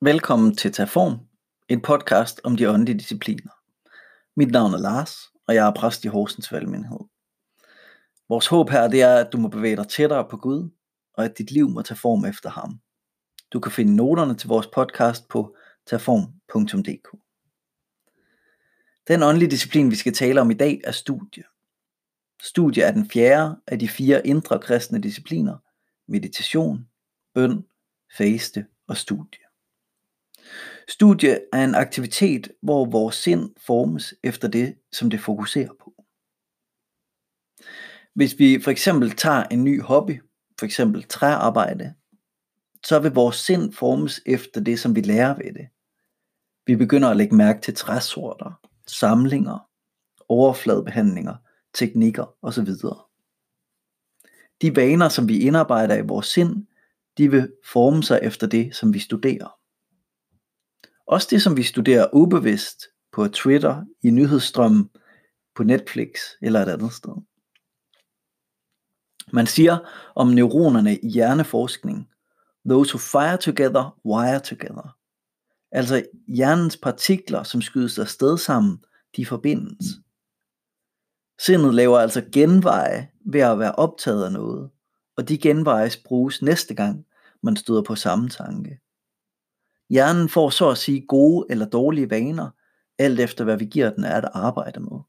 Velkommen 0.00 0.56
til 0.56 0.72
Taform, 0.72 1.18
en 1.68 1.82
podcast 1.82 2.40
om 2.44 2.56
de 2.56 2.70
åndelige 2.70 2.98
discipliner. 2.98 3.50
Mit 4.36 4.50
navn 4.50 4.74
er 4.74 4.78
Lars, 4.78 5.16
og 5.48 5.54
jeg 5.54 5.68
er 5.68 5.74
præst 5.74 6.04
i 6.04 6.08
Horsens 6.08 6.52
Valgmenighed. 6.52 6.98
Vores 8.28 8.46
håb 8.46 8.70
her 8.70 8.88
det 8.88 9.02
er, 9.02 9.16
at 9.16 9.32
du 9.32 9.38
må 9.38 9.48
bevæge 9.48 9.76
dig 9.76 9.88
tættere 9.88 10.28
på 10.30 10.36
Gud, 10.36 10.70
og 11.14 11.24
at 11.24 11.38
dit 11.38 11.50
liv 11.50 11.68
må 11.68 11.82
tage 11.82 11.98
form 11.98 12.24
efter 12.24 12.50
ham. 12.50 12.80
Du 13.52 13.60
kan 13.60 13.72
finde 13.72 13.96
noterne 13.96 14.34
til 14.34 14.48
vores 14.48 14.66
podcast 14.66 15.28
på 15.28 15.56
taform.dk. 15.86 17.18
Den 19.08 19.22
åndelige 19.22 19.50
disciplin, 19.50 19.90
vi 19.90 19.96
skal 19.96 20.14
tale 20.14 20.40
om 20.40 20.50
i 20.50 20.54
dag, 20.54 20.80
er 20.84 20.92
studie. 20.92 21.44
Studie 22.42 22.82
er 22.82 22.92
den 22.92 23.10
fjerde 23.10 23.56
af 23.66 23.78
de 23.78 23.88
fire 23.88 24.26
indre 24.26 24.58
kristne 24.58 25.00
discipliner, 25.00 25.56
meditation, 26.08 26.88
bøn, 27.34 27.64
faste 28.16 28.66
og 28.88 28.96
studie. 28.96 29.47
Studie 30.88 31.40
er 31.52 31.64
en 31.64 31.74
aktivitet, 31.74 32.48
hvor 32.62 32.84
vores 32.84 33.14
sind 33.14 33.50
formes 33.66 34.14
efter 34.22 34.48
det, 34.48 34.74
som 34.92 35.10
det 35.10 35.20
fokuserer 35.20 35.72
på. 35.80 36.04
Hvis 38.14 38.38
vi 38.38 38.60
for 38.60 38.70
eksempel 38.70 39.10
tager 39.10 39.44
en 39.44 39.64
ny 39.64 39.82
hobby, 39.82 40.22
for 40.58 40.66
eksempel 40.66 41.02
træarbejde, 41.02 41.94
så 42.84 42.98
vil 42.98 43.12
vores 43.12 43.36
sind 43.36 43.72
formes 43.72 44.20
efter 44.26 44.60
det, 44.60 44.80
som 44.80 44.96
vi 44.96 45.00
lærer 45.00 45.36
ved 45.36 45.52
det. 45.54 45.68
Vi 46.66 46.76
begynder 46.76 47.08
at 47.08 47.16
lægge 47.16 47.36
mærke 47.36 47.60
til 47.60 47.74
træsorter, 47.74 48.60
samlinger, 48.86 49.68
overfladebehandlinger, 50.28 51.36
teknikker 51.74 52.34
osv. 52.42 52.66
De 54.62 54.76
vaner, 54.76 55.08
som 55.08 55.28
vi 55.28 55.38
indarbejder 55.38 55.96
i 55.96 56.06
vores 56.06 56.26
sind, 56.26 56.66
de 57.18 57.30
vil 57.30 57.52
forme 57.64 58.02
sig 58.02 58.20
efter 58.22 58.46
det, 58.46 58.76
som 58.76 58.94
vi 58.94 58.98
studerer. 58.98 59.57
Også 61.08 61.28
det, 61.30 61.42
som 61.42 61.56
vi 61.56 61.62
studerer 61.62 62.08
ubevidst 62.12 62.86
på 63.12 63.28
Twitter, 63.28 63.84
i 64.02 64.10
nyhedsstrømmen, 64.10 64.90
på 65.54 65.62
Netflix 65.62 66.10
eller 66.42 66.60
et 66.60 66.68
andet 66.68 66.92
sted. 66.92 67.12
Man 69.32 69.46
siger 69.46 69.78
om 70.14 70.28
neuronerne 70.28 70.98
i 70.98 71.08
hjerneforskning, 71.08 72.08
those 72.68 72.94
who 72.94 72.98
fire 72.98 73.36
together, 73.36 73.98
wire 74.04 74.40
together. 74.40 74.96
Altså 75.70 76.06
hjernens 76.28 76.76
partikler, 76.76 77.42
som 77.42 77.62
skydes 77.62 77.98
afsted 77.98 78.38
sammen, 78.38 78.84
de 79.16 79.26
forbindes. 79.26 79.86
Sindet 81.40 81.74
laver 81.74 81.98
altså 81.98 82.24
genveje 82.32 83.08
ved 83.26 83.40
at 83.40 83.58
være 83.58 83.74
optaget 83.74 84.24
af 84.24 84.32
noget, 84.32 84.70
og 85.16 85.28
de 85.28 85.38
genveje 85.38 85.90
bruges 86.04 86.42
næste 86.42 86.74
gang, 86.74 87.06
man 87.42 87.56
støder 87.56 87.82
på 87.82 87.94
samme 87.94 88.28
tanke. 88.28 88.80
Hjernen 89.90 90.28
får 90.28 90.50
så 90.50 90.70
at 90.70 90.78
sige 90.78 91.06
gode 91.06 91.46
eller 91.50 91.66
dårlige 91.66 92.10
vaner, 92.10 92.50
alt 92.98 93.20
efter 93.20 93.44
hvad 93.44 93.56
vi 93.56 93.64
giver 93.64 93.90
den 93.90 94.04
at 94.04 94.24
arbejde 94.34 94.80
med. 94.80 95.00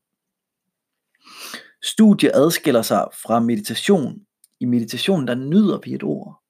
Studiet 1.84 2.32
adskiller 2.34 2.82
sig 2.82 3.08
fra 3.24 3.40
meditation. 3.40 4.22
I 4.60 4.66
meditation 4.66 5.28
der 5.28 5.36
nyder 5.36 5.80
vi 5.84 5.94
et 5.94 6.04
ord. 6.04 6.44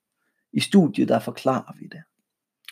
I 0.53 0.59
studiet 0.59 1.07
der 1.07 1.19
forklarer 1.19 1.73
vi 1.79 1.87
det. 1.87 2.03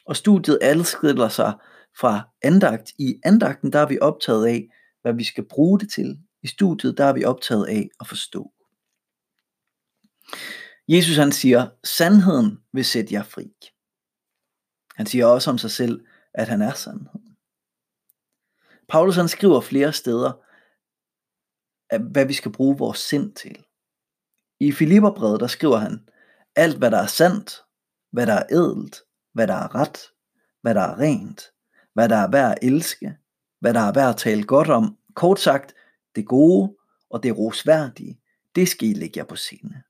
Og 0.06 0.16
studiet 0.16 0.60
adskiller 0.62 1.30
sig 1.30 1.54
fra 2.00 2.30
andagt. 2.42 2.92
I 3.00 3.16
andagten 3.26 3.74
der 3.74 3.80
er 3.80 3.88
vi 3.88 4.00
optaget 4.00 4.48
af, 4.48 4.68
hvad 5.02 5.14
vi 5.14 5.24
skal 5.24 5.46
bruge 5.50 5.80
det 5.80 5.92
til. 5.92 6.20
I 6.44 6.48
studiet 6.48 6.98
der 6.98 7.06
er 7.06 7.14
vi 7.14 7.24
optaget 7.24 7.66
af 7.66 7.90
at 8.00 8.08
forstå. 8.08 8.52
Jesus 10.88 11.18
han 11.18 11.32
siger, 11.32 11.68
sandheden 11.84 12.58
vil 12.74 12.86
sætte 12.86 13.14
jer 13.14 13.24
fri. 13.24 13.52
Han 14.98 15.06
siger 15.06 15.26
også 15.26 15.50
om 15.50 15.58
sig 15.58 15.72
selv, 15.72 16.06
at 16.34 16.48
han 16.48 16.62
er 16.62 16.74
sandheden. 16.74 17.38
Paulus 18.90 19.16
han 19.16 19.28
skriver 19.28 19.62
flere 19.62 19.94
steder, 19.94 20.32
hvad 22.12 22.26
vi 22.26 22.34
skal 22.34 22.52
bruge 22.52 22.78
vores 22.78 23.00
sind 23.00 23.34
til. 23.34 23.66
I 24.60 24.72
Filipperbrevet 24.72 25.40
der 25.40 25.48
skriver 25.48 25.78
han, 25.78 26.10
alt 26.56 26.78
hvad 26.78 26.92
der 26.92 26.98
er 26.98 27.08
sandt, 27.08 27.64
hvad 28.12 28.28
der 28.28 28.34
er 28.34 28.46
ædelt, 28.52 29.02
hvad 29.34 29.48
der 29.48 29.54
er 29.54 29.76
ret, 29.76 30.00
hvad 30.62 30.76
der 30.76 30.82
er 30.82 31.00
rent, 31.00 31.42
hvad 31.94 32.10
der 32.10 32.16
er 32.16 32.32
værd 32.32 32.52
at 32.52 32.58
elske, 32.62 33.18
hvad 33.60 33.74
der 33.74 33.80
er 33.80 33.94
værd 33.94 34.10
at 34.10 34.18
tale 34.18 34.44
godt 34.44 34.70
om, 34.70 34.98
kort 35.16 35.40
sagt, 35.40 35.76
det 36.16 36.28
gode 36.28 36.78
og 37.10 37.24
det 37.24 37.38
rosværdige, 37.38 38.22
det 38.56 38.68
skal 38.68 38.90
I 38.90 38.94
lægge 38.94 39.20
jer 39.20 39.26
på 39.26 39.36
sinde. 39.36 39.84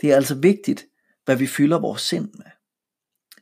Det 0.00 0.12
er 0.12 0.16
altså 0.16 0.34
vigtigt, 0.34 0.86
hvad 1.24 1.36
vi 1.36 1.46
fylder 1.46 1.78
vores 1.78 2.02
sind 2.02 2.34
med. 2.34 2.55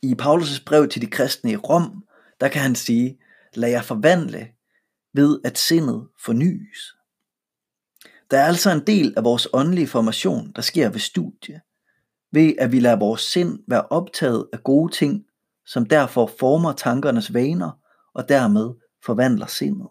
I 0.03 0.15
Paulus' 0.23 0.65
brev 0.67 0.89
til 0.89 1.03
de 1.03 1.07
kristne 1.07 1.53
i 1.53 1.57
Rom, 1.57 2.05
der 2.41 2.49
kan 2.49 2.63
han 2.63 2.75
sige, 2.75 3.19
lad 3.55 3.69
jer 3.71 3.83
forvandle 3.83 4.49
ved 5.13 5.41
at 5.45 5.59
sindet 5.59 6.09
fornyes. 6.25 6.97
Der 8.31 8.39
er 8.39 8.45
altså 8.45 8.71
en 8.71 8.87
del 8.87 9.15
af 9.17 9.25
vores 9.25 9.49
åndelige 9.53 9.87
formation, 9.87 10.53
der 10.57 10.63
sker 10.63 10.89
ved 10.89 11.01
studie, 11.01 11.61
ved 12.33 12.55
at 12.59 12.73
vi 12.73 12.81
lader 12.81 12.99
vores 12.99 13.21
sind 13.21 13.59
være 13.69 13.87
optaget 13.87 14.49
af 14.53 14.63
gode 14.63 14.93
ting, 14.93 15.27
som 15.67 15.87
derfor 15.87 16.31
former 16.39 16.73
tankernes 16.73 17.35
vaner 17.35 17.71
og 18.15 18.29
dermed 18.29 18.75
forvandler 19.05 19.47
sindet. 19.47 19.89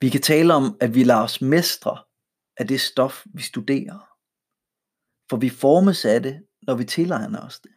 Vi 0.00 0.08
kan 0.08 0.20
tale 0.20 0.54
om, 0.54 0.76
at 0.80 0.94
vi 0.94 1.04
lader 1.04 1.20
os 1.20 1.40
mestre 1.40 1.98
af 2.56 2.68
det 2.68 2.80
stof, 2.80 3.24
vi 3.34 3.42
studerer. 3.42 4.08
For 5.30 5.36
vi 5.36 5.48
formes 5.48 6.04
af 6.04 6.22
det, 6.22 6.42
når 6.66 6.74
vi 6.74 6.84
tilegner 6.84 7.40
os 7.40 7.60
det. 7.60 7.70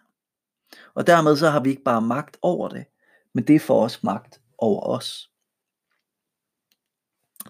Og 0.94 1.08
dermed 1.08 1.36
så 1.36 1.50
har 1.50 1.60
vi 1.60 1.70
ikke 1.70 1.84
bare 1.84 2.02
magt 2.02 2.38
over 2.42 2.70
det, 2.70 2.86
men 3.34 3.48
det 3.48 3.62
får 3.62 3.84
os 3.84 4.04
magt 4.04 4.42
over 4.58 4.82
os. 4.82 5.32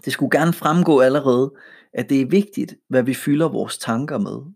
Det 0.06 0.14
skulle 0.14 0.40
gerne 0.40 0.54
fremgå 0.54 1.00
allerede, 1.00 1.54
at 1.94 2.10
det 2.10 2.22
er 2.22 2.26
vigtigt, 2.26 2.76
hvad 2.88 3.04
vi 3.04 3.14
fylder 3.14 3.50
vores 3.50 3.78
tanker 3.78 4.18
med. 4.18 4.54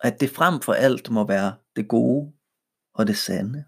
At 0.00 0.20
det 0.20 0.30
frem 0.30 0.60
for 0.60 0.72
alt 0.72 1.10
må 1.10 1.26
være 1.26 1.56
det 1.76 1.88
gode 1.88 2.32
og 2.94 3.06
det 3.06 3.16
sande. 3.16 3.64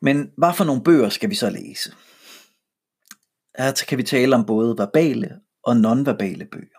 Men 0.00 0.32
hvad 0.36 0.54
for 0.54 0.64
nogle 0.64 0.84
bøger 0.84 1.08
skal 1.08 1.30
vi 1.30 1.34
så 1.34 1.50
læse? 1.50 1.90
Her 3.58 3.84
kan 3.88 3.98
vi 3.98 4.02
tale 4.02 4.34
om 4.34 4.46
både 4.46 4.78
verbale 4.78 5.40
og 5.62 5.76
nonverbale 5.76 6.46
bøger. 6.46 6.75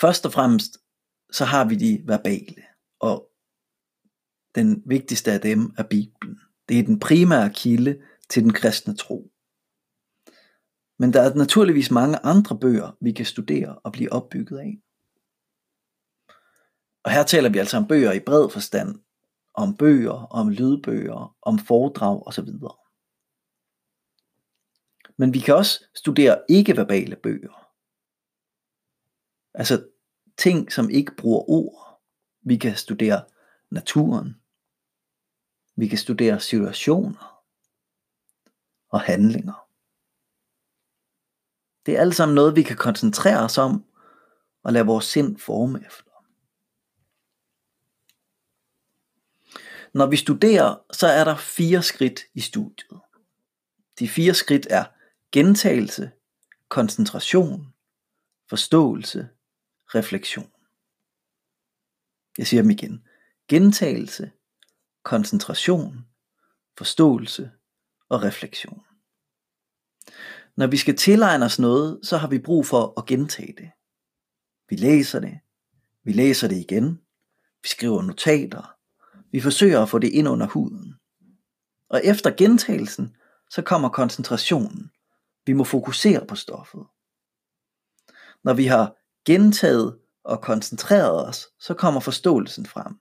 Først 0.00 0.26
og 0.26 0.32
fremmest 0.32 0.78
så 1.32 1.44
har 1.44 1.64
vi 1.64 1.74
de 1.74 2.02
verbale, 2.06 2.62
og 3.00 3.30
den 4.54 4.82
vigtigste 4.86 5.32
af 5.32 5.40
dem 5.40 5.74
er 5.78 5.82
Bibelen. 5.82 6.40
Det 6.68 6.78
er 6.78 6.82
den 6.82 7.00
primære 7.00 7.50
kilde 7.54 8.02
til 8.28 8.42
den 8.42 8.52
kristne 8.52 8.96
tro. 8.96 9.32
Men 10.98 11.12
der 11.12 11.20
er 11.20 11.34
naturligvis 11.34 11.90
mange 11.90 12.18
andre 12.18 12.58
bøger, 12.58 12.96
vi 13.00 13.12
kan 13.12 13.26
studere 13.26 13.78
og 13.78 13.92
blive 13.92 14.12
opbygget 14.12 14.58
af. 14.58 14.78
Og 17.04 17.10
her 17.10 17.22
taler 17.22 17.48
vi 17.48 17.58
altså 17.58 17.76
om 17.76 17.88
bøger 17.88 18.12
i 18.12 18.20
bred 18.20 18.50
forstand, 18.50 18.98
om 19.54 19.76
bøger, 19.76 20.26
om 20.26 20.48
lydbøger, 20.48 21.36
om 21.42 21.58
foredrag 21.58 22.26
osv. 22.26 22.48
Men 25.16 25.34
vi 25.34 25.38
kan 25.38 25.54
også 25.54 25.84
studere 25.94 26.42
ikke-verbale 26.48 27.16
bøger. 27.16 27.69
Altså 29.54 29.86
ting, 30.36 30.72
som 30.72 30.90
ikke 30.90 31.16
bruger 31.16 31.50
ord. 31.50 32.00
Vi 32.42 32.56
kan 32.56 32.76
studere 32.76 33.24
naturen. 33.70 34.40
Vi 35.76 35.88
kan 35.88 35.98
studere 35.98 36.40
situationer 36.40 37.42
og 38.88 39.00
handlinger. 39.00 39.68
Det 41.86 41.96
er 41.96 42.00
alt 42.00 42.14
sammen 42.14 42.34
noget, 42.34 42.56
vi 42.56 42.62
kan 42.62 42.76
koncentrere 42.76 43.44
os 43.44 43.58
om 43.58 43.84
og 44.62 44.72
lade 44.72 44.86
vores 44.86 45.04
sind 45.04 45.38
forme 45.38 45.86
efter. 45.86 46.10
Når 49.94 50.06
vi 50.06 50.16
studerer, 50.16 50.76
så 50.92 51.06
er 51.06 51.24
der 51.24 51.36
fire 51.36 51.82
skridt 51.82 52.20
i 52.34 52.40
studiet. 52.40 53.00
De 53.98 54.08
fire 54.08 54.34
skridt 54.34 54.66
er 54.70 54.84
gentagelse, 55.32 56.10
koncentration, 56.68 57.74
forståelse 58.48 59.28
refleksion. 59.94 60.52
Jeg 62.38 62.46
siger 62.46 62.62
dem 62.62 62.70
igen. 62.70 63.06
Gentagelse, 63.48 64.32
koncentration, 65.02 66.06
forståelse 66.78 67.50
og 68.08 68.22
refleksion. 68.22 68.82
Når 70.56 70.66
vi 70.66 70.76
skal 70.76 70.96
tilegne 70.96 71.44
os 71.44 71.58
noget, 71.58 72.00
så 72.02 72.16
har 72.16 72.28
vi 72.28 72.38
brug 72.38 72.66
for 72.66 73.00
at 73.00 73.06
gentage 73.06 73.54
det. 73.58 73.70
Vi 74.68 74.76
læser 74.76 75.20
det, 75.20 75.40
vi 76.04 76.12
læser 76.12 76.48
det 76.48 76.56
igen, 76.56 77.00
vi 77.62 77.68
skriver 77.68 78.02
notater, 78.02 78.76
vi 79.32 79.40
forsøger 79.40 79.82
at 79.82 79.88
få 79.88 79.98
det 79.98 80.08
ind 80.08 80.28
under 80.28 80.46
huden. 80.46 80.94
Og 81.88 82.00
efter 82.04 82.30
gentagelsen, 82.30 83.16
så 83.50 83.62
kommer 83.62 83.88
koncentrationen. 83.88 84.90
Vi 85.46 85.52
må 85.52 85.64
fokusere 85.64 86.26
på 86.26 86.36
stoffet. 86.36 86.86
Når 88.44 88.54
vi 88.54 88.66
har 88.66 88.99
gentaget 89.30 89.98
og 90.24 90.40
koncentreret 90.40 91.28
os, 91.28 91.48
så 91.60 91.74
kommer 91.74 92.00
forståelsen 92.00 92.66
frem. 92.66 92.94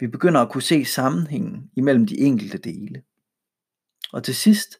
Vi 0.00 0.06
begynder 0.06 0.40
at 0.40 0.50
kunne 0.50 0.62
se 0.62 0.84
sammenhængen 0.84 1.70
imellem 1.76 2.06
de 2.06 2.18
enkelte 2.18 2.58
dele. 2.58 3.02
Og 4.12 4.24
til 4.24 4.36
sidst, 4.36 4.76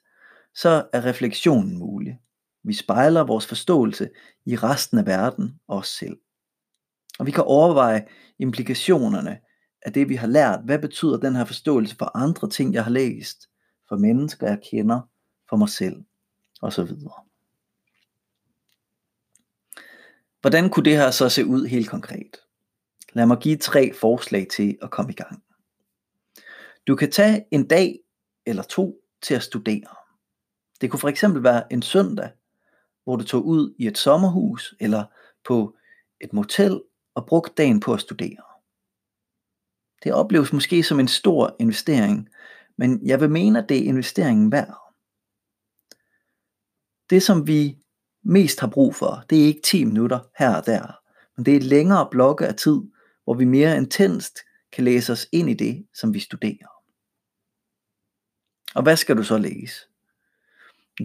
så 0.55 0.89
er 0.93 1.05
refleksionen 1.05 1.79
mulig. 1.79 2.21
Vi 2.65 2.75
spejler 2.75 3.25
vores 3.25 3.47
forståelse 3.47 4.11
i 4.47 4.57
resten 4.57 4.99
af 4.99 5.07
verden 5.07 5.61
og 5.69 5.77
os 5.79 5.89
selv. 5.89 6.19
Og 7.19 7.27
vi 7.27 7.31
kan 7.31 7.45
overveje 7.45 8.07
implikationerne 8.39 9.39
af 9.83 9.93
det, 9.93 10.09
vi 10.09 10.15
har 10.15 10.27
lært. 10.27 10.61
Hvad 10.65 10.79
betyder 10.79 11.17
den 11.17 11.37
her 11.37 11.45
forståelse 11.45 11.97
for 11.97 12.17
andre 12.17 12.51
ting, 12.51 12.75
jeg 12.75 12.85
har 12.85 12.91
læst? 12.91 13.49
For 13.89 13.97
mennesker, 13.97 14.47
jeg 14.47 14.61
kender? 14.71 15.01
For 15.49 15.57
mig 15.57 15.69
selv? 15.69 16.05
Og 16.63 16.73
så 16.73 16.85
videre. 16.85 17.27
Hvordan 20.47 20.71
kunne 20.71 20.85
det 20.85 20.97
her 20.97 21.11
så 21.11 21.29
se 21.29 21.47
ud 21.47 21.67
helt 21.67 21.91
konkret? 21.91 22.37
Lad 23.13 23.27
mig 23.27 23.39
give 23.39 23.57
tre 23.57 23.95
forslag 23.95 24.47
til 24.57 24.79
at 24.83 24.91
komme 24.91 25.13
i 25.13 25.15
gang. 25.15 25.43
Du 26.87 26.97
kan 26.97 27.11
tage 27.11 27.45
en 27.51 27.69
dag 27.69 27.99
eller 28.47 28.63
to 28.63 29.01
til 29.23 29.35
at 29.35 29.43
studere. 29.43 29.95
Det 30.81 30.91
kunne 30.91 31.01
for 31.01 31.09
eksempel 31.09 31.43
være 31.43 31.73
en 31.73 31.83
søndag, 31.83 32.31
hvor 33.05 33.17
du 33.17 33.25
tog 33.25 33.47
ud 33.47 33.75
i 33.79 33.87
et 33.87 33.99
sommerhus 33.99 34.75
eller 34.81 35.05
på 35.45 35.77
et 36.21 36.33
motel 36.33 36.83
og 37.15 37.27
brugte 37.27 37.55
dagen 37.57 37.81
på 37.81 37.95
at 37.95 38.01
studere. 38.01 38.43
Det 40.05 40.13
opleves 40.13 40.53
måske 40.53 40.83
som 40.83 41.01
en 41.01 41.09
stor 41.09 41.57
investering, 41.61 42.29
men 42.77 43.07
jeg 43.07 43.21
vil 43.21 43.31
mene, 43.31 43.63
at 43.63 43.69
det 43.69 43.77
er 43.77 43.89
investeringen 43.89 44.53
værd. 44.53 44.95
Det 47.11 47.23
som 47.23 47.47
vi 47.47 47.79
mest 48.27 48.61
har 48.61 48.67
brug 48.67 48.95
for, 48.95 49.25
det 49.31 49.41
er 49.41 49.47
ikke 49.47 49.61
10 49.61 49.85
minutter 49.85 50.19
her 50.39 50.57
og 50.57 50.67
der, 50.67 51.01
men 51.37 51.47
det 51.47 51.53
er 51.53 51.57
et 51.57 51.65
længere 51.65 52.09
blokke 52.11 52.47
af 52.47 52.55
tid, 52.55 52.81
hvor 53.25 53.35
vi 53.35 53.45
mere 53.45 53.77
intenst 53.77 54.39
kan 54.73 54.85
læse 54.85 55.13
os 55.13 55.27
ind 55.33 55.51
i 55.51 55.55
det, 55.55 55.87
som 55.95 56.15
vi 56.15 56.21
studerer. 56.21 56.69
Og 58.75 58.83
hvad 58.83 58.97
skal 58.97 59.17
du 59.17 59.23
så 59.23 59.39
læse? 59.39 59.81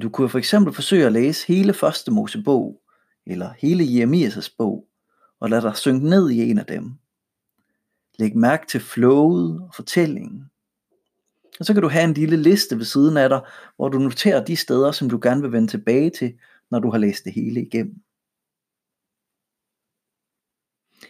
Du 0.01 0.09
kunne 0.09 0.29
for 0.29 0.37
eksempel 0.37 0.73
forsøge 0.73 1.05
at 1.05 1.11
læse 1.11 1.47
hele 1.47 1.73
første 1.73 2.11
Mosebog, 2.11 2.81
eller 3.25 3.53
hele 3.57 3.83
Jeremias' 3.83 4.55
bog, 4.57 4.87
og 5.39 5.49
lad 5.49 5.61
dig 5.61 5.77
synke 5.77 6.09
ned 6.09 6.29
i 6.29 6.49
en 6.49 6.57
af 6.57 6.65
dem. 6.65 6.93
Læg 8.19 8.37
mærke 8.37 8.67
til 8.67 8.79
flowet 8.79 9.61
og 9.61 9.75
fortællingen. 9.75 10.45
Og 11.59 11.65
så 11.65 11.73
kan 11.73 11.81
du 11.81 11.89
have 11.89 12.03
en 12.03 12.13
lille 12.13 12.37
liste 12.37 12.77
ved 12.77 12.85
siden 12.85 13.17
af 13.17 13.29
dig, 13.29 13.41
hvor 13.75 13.89
du 13.89 13.97
noterer 13.99 14.45
de 14.45 14.55
steder, 14.55 14.91
som 14.91 15.09
du 15.09 15.19
gerne 15.21 15.41
vil 15.41 15.51
vende 15.51 15.67
tilbage 15.67 16.09
til, 16.09 16.33
når 16.71 16.79
du 16.79 16.91
har 16.91 16.97
læst 16.97 17.25
det 17.25 17.33
hele 17.33 17.61
igennem. 17.61 18.03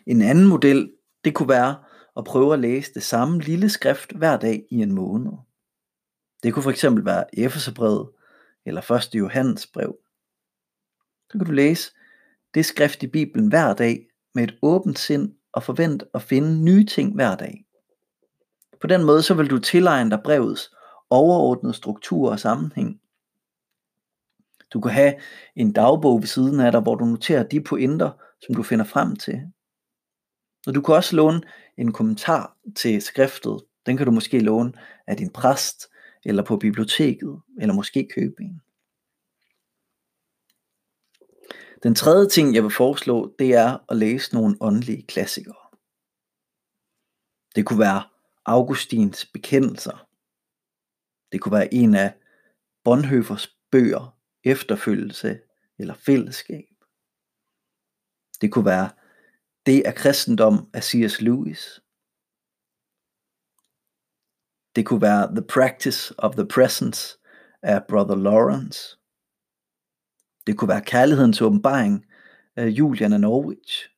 En 0.06 0.22
anden 0.22 0.48
model, 0.48 0.94
det 1.24 1.36
kunne 1.36 1.50
være 1.50 1.84
at 2.18 2.24
prøve 2.24 2.54
at 2.54 2.60
læse 2.60 2.94
det 2.94 3.04
samme 3.04 3.40
lille 3.40 3.70
skrift 3.70 4.12
hver 4.12 4.38
dag 4.38 4.66
i 4.70 4.76
en 4.76 4.92
måned. 4.92 5.32
Det 6.44 6.54
kunne 6.54 6.64
for 6.64 6.72
eksempel 6.72 7.06
være 7.06 7.40
Efeserbrevet 7.40 8.10
eller 8.66 8.92
1. 8.92 9.16
Johannes 9.16 9.68
brev. 9.68 9.98
Så 11.30 11.38
kan 11.38 11.46
du 11.46 11.52
læse 11.52 11.92
det 12.54 12.66
skrift 12.66 13.04
i 13.04 13.08
Bibelen 13.08 13.48
hver 13.48 13.74
dag 13.74 14.08
med 14.36 14.44
et 14.44 14.58
åbent 14.62 15.00
sind 15.00 15.36
og 15.52 15.64
forvent 15.64 16.04
at 16.14 16.22
finde 16.22 16.64
nye 16.64 16.86
ting 16.86 17.16
hver 17.16 17.36
dag. 17.36 17.66
På 18.82 18.88
den 18.88 19.04
måde 19.04 19.24
så 19.24 19.34
vil 19.34 19.50
du 19.50 19.60
tilegne 19.60 20.10
dig 20.10 20.22
brevets 20.24 20.76
overordnede 21.10 21.74
struktur 21.74 22.32
og 22.32 22.40
sammenhæng. 22.40 23.02
Du 24.74 24.82
kan 24.82 24.92
have 24.92 25.14
en 25.56 25.74
dagbog 25.74 26.22
ved 26.22 26.28
siden 26.28 26.60
af 26.60 26.72
dig, 26.72 26.82
hvor 26.82 26.96
du 26.96 27.06
noterer 27.06 27.44
de 27.44 27.62
pointer, 27.64 28.12
som 28.46 28.56
du 28.56 28.64
finder 28.64 28.86
frem 28.86 29.16
til. 29.16 29.42
Og 30.68 30.76
du 30.76 30.82
kan 30.82 30.96
også 30.96 31.16
låne 31.16 31.42
en 31.78 31.94
kommentar 31.94 32.58
til 32.76 33.02
skriftet. 33.02 33.62
Den 33.86 33.98
kan 33.98 34.06
du 34.06 34.12
måske 34.12 34.40
låne 34.40 34.74
af 35.08 35.18
din 35.18 35.30
præst, 35.30 35.88
eller 36.26 36.44
på 36.44 36.58
biblioteket, 36.58 37.42
eller 37.60 37.74
måske 37.74 38.08
købe 38.16 38.44
en. 38.44 38.62
Den 41.84 41.96
tredje 41.96 42.30
ting, 42.30 42.56
jeg 42.56 42.64
vil 42.64 42.72
foreslå, 42.72 43.36
det 43.40 43.54
er 43.54 43.78
at 43.90 43.98
læse 43.98 44.34
nogle 44.34 44.58
åndelige 44.62 45.04
klassikere. 45.08 45.56
Det 47.56 47.66
kunne 47.66 47.80
være 47.80 48.04
Augustins 48.46 49.26
bekendelser. 49.26 50.08
Det 51.32 51.42
kunne 51.42 51.54
være 51.54 51.74
en 51.74 51.96
af 51.96 52.14
Bonhoeffers 52.84 53.56
bøger, 53.72 54.18
Efterfølgelse 54.44 55.40
eller 55.80 55.94
Fællesskab. 55.94 56.66
Det 58.42 58.52
kunne 58.52 58.66
være 58.66 58.90
Det 59.66 59.88
er 59.88 59.92
kristendom 59.92 60.70
af 60.74 60.84
C.S. 60.84 61.22
Lewis. 61.22 61.82
Det 64.76 64.86
kunne 64.86 65.02
være 65.02 65.36
The 65.36 65.48
Practice 65.48 66.16
of 66.18 66.36
the 66.36 66.48
Presence 66.48 67.18
af 67.62 67.88
Brother 67.88 68.16
Lawrence. 68.16 68.98
Det 70.48 70.58
kunne 70.58 70.70
være 70.70 70.82
Kærlighedens 70.86 71.42
åbenbaring 71.42 72.06
af 72.56 72.68
Julian 72.68 73.14
af 73.14 73.22
Norwich. 73.22 73.90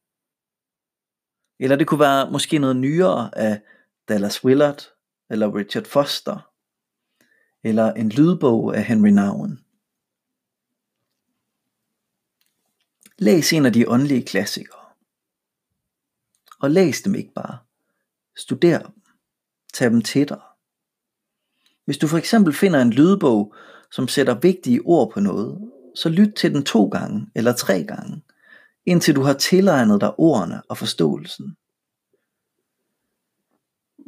Eller 1.59 1.75
det 1.75 1.87
kunne 1.87 1.99
være 1.99 2.31
måske 2.31 2.59
noget 2.59 2.75
nyere 2.75 3.37
af 3.37 3.61
Dallas 4.07 4.45
Willard 4.45 4.81
eller 5.29 5.55
Richard 5.55 5.85
Foster. 5.85 6.53
Eller 7.63 7.93
en 7.93 8.09
lydbog 8.09 8.75
af 8.77 8.83
Henry 8.83 9.09
Nouwen. 9.09 9.62
Læs 13.23 13.53
en 13.53 13.65
af 13.65 13.73
de 13.73 13.89
åndelige 13.89 14.23
klassikere. 14.23 14.85
Og 16.59 16.71
læs 16.71 17.01
dem 17.01 17.15
ikke 17.15 17.33
bare. 17.33 17.57
Studer 18.37 18.79
dem. 18.79 18.91
Tag 19.73 19.91
dem 19.91 20.01
til 20.01 20.29
dig. 20.29 20.41
Hvis 21.85 21.97
du 21.97 22.07
for 22.07 22.17
eksempel 22.17 22.53
finder 22.53 22.81
en 22.81 22.89
lydbog, 22.89 23.55
som 23.91 24.07
sætter 24.07 24.39
vigtige 24.39 24.81
ord 24.85 25.11
på 25.11 25.19
noget, 25.19 25.71
så 25.95 26.09
lyt 26.09 26.33
til 26.35 26.53
den 26.53 26.63
to 26.63 26.85
gange 26.87 27.27
eller 27.35 27.53
tre 27.53 27.83
gange, 27.83 28.23
indtil 28.85 29.15
du 29.15 29.21
har 29.21 29.33
tilegnet 29.33 30.01
dig 30.01 30.19
ordene 30.19 30.61
og 30.69 30.77
forståelsen. 30.77 31.55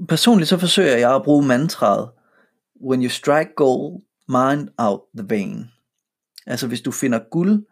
Personligt 0.07 0.49
så 0.49 0.57
forsøger 0.57 0.97
jeg 0.97 1.15
at 1.15 1.23
bruge 1.23 1.45
mantraet, 1.45 2.11
when 2.81 3.03
you 3.03 3.09
strike 3.09 3.53
gold, 3.55 4.01
mind 4.27 4.69
out 4.77 5.01
the 5.17 5.29
vein. 5.29 5.65
Altså 6.45 6.67
hvis 6.67 6.81
du 6.81 6.91
finder 6.91 7.19
guld, 7.31 7.65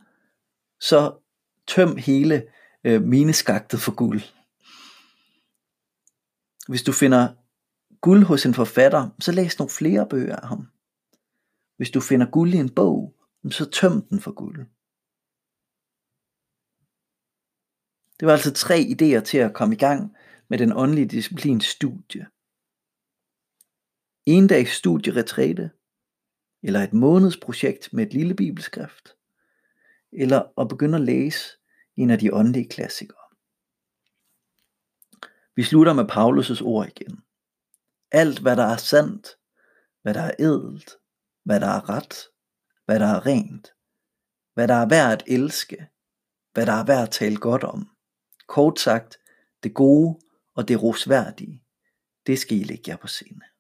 så 0.80 1.23
tøm 1.68 1.98
hele 1.98 2.48
øh, 2.84 3.02
mineskaktet 3.02 3.80
for 3.80 3.96
guld. 3.96 4.22
Hvis 6.68 6.84
du 6.84 6.92
finder 6.92 7.34
guld 8.02 8.24
hos 8.24 8.46
en 8.46 8.54
forfatter, 8.54 9.10
så 9.20 9.32
læs 9.32 9.60
nogle 9.60 9.70
flere 9.70 10.08
bøger 10.10 10.36
af 10.36 10.48
ham. 10.48 10.68
Hvis 11.78 11.92
du 11.92 12.02
finder 12.02 12.32
guld 12.32 12.54
i 12.54 12.58
en 12.58 12.70
bog, 12.70 13.16
så 13.52 13.70
tøm 13.70 14.02
den 14.10 14.20
for 14.20 14.32
guld. 14.32 14.66
Det 18.20 18.26
var 18.26 18.32
altså 18.32 18.54
tre 18.54 18.80
idéer 18.80 19.24
til 19.24 19.38
at 19.38 19.54
komme 19.54 19.76
i 19.76 19.78
gang 19.78 20.16
med 20.50 20.58
den 20.58 20.74
åndelige 20.76 21.08
disciplins 21.08 21.66
studie. 21.66 22.28
En 24.26 24.48
dags 24.48 24.72
studieretræte, 24.72 25.72
eller 26.64 26.80
et 26.80 26.94
månedsprojekt 26.94 27.94
med 27.94 28.08
et 28.08 28.14
lille 28.14 28.36
bibelskrift, 28.36 29.16
eller 30.18 30.62
at 30.62 30.68
begynde 30.68 30.98
at 30.98 31.04
læse 31.04 31.50
en 31.96 32.10
af 32.10 32.20
de 32.20 32.34
åndelige 32.34 32.70
klassikere. 32.70 33.18
Vi 35.56 35.64
slutter 35.64 35.94
med 35.94 36.12
Paulus' 36.12 36.64
ord 36.64 36.88
igen. 36.88 37.24
Alt 38.12 38.40
hvad 38.40 38.56
der 38.56 38.64
er 38.64 38.78
sandt, 38.78 39.28
hvad 40.02 40.14
der 40.14 40.22
er 40.22 40.32
edelt, 40.40 40.96
hvad 41.44 41.60
der 41.60 41.68
er 41.68 41.90
ret, 41.90 42.16
hvad 42.86 43.00
der 43.00 43.08
er 43.08 43.26
rent, 43.26 43.74
hvad 44.54 44.68
der 44.68 44.74
er 44.74 44.90
værd 44.90 45.12
at 45.12 45.24
elske, 45.28 45.88
hvad 46.54 46.66
der 46.66 46.74
er 46.74 46.86
værd 46.86 47.04
at 47.04 47.12
tale 47.12 47.38
godt 47.38 47.64
om. 47.64 47.90
Kort 48.48 48.80
sagt, 48.80 49.18
det 49.64 49.74
gode 49.74 50.20
og 50.56 50.68
det 50.68 50.84
rosværdige, 50.84 51.64
det 52.28 52.40
skal 52.40 52.58
I 52.58 52.64
lægge 52.64 52.92
jer 52.92 52.98
på 52.98 53.08
scenen. 53.08 53.53